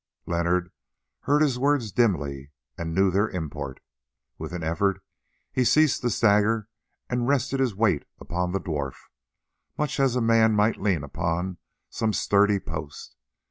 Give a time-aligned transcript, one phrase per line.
[0.25, 0.71] Leonard
[1.29, 3.79] heard his words dimly and knew their import.
[4.39, 4.99] With an effort
[5.53, 6.67] he ceased to stagger
[7.07, 8.95] and rested his weight upon the dwarf,
[9.77, 11.59] much as a man might lean upon
[11.91, 13.15] some sturdy post.